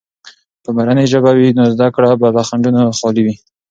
[0.63, 3.35] که مورنۍ ژبه وي، نو زده کړه به له خنډونو خالي وي.